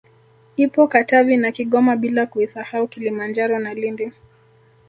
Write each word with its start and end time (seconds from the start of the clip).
Ipo 0.55 0.87
Katavi 0.87 1.37
na 1.37 1.51
Kigoma 1.51 1.95
bila 1.95 2.25
kuisahau 2.25 2.87
Kilimanjaro 2.87 3.59
na 3.59 3.73
Lindi 3.73 4.11